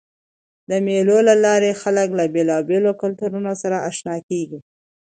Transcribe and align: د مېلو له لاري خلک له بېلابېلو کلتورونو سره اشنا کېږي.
د 0.69 0.71
مېلو 0.85 1.17
له 1.27 1.35
لاري 1.45 1.71
خلک 1.81 2.09
له 2.19 2.25
بېلابېلو 2.35 2.91
کلتورونو 3.01 3.51
سره 3.61 3.77
اشنا 3.89 4.15
کېږي. 4.29 4.59